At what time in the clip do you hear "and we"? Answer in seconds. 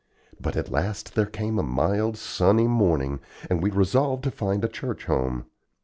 3.51-3.69